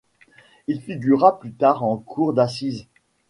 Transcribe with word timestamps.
Il 0.65 0.81
figura 0.81 1.37
plus 1.39 1.53
tard 1.53 1.83
en 1.83 1.95
cour 1.95 2.33
d’assises. 2.33 2.87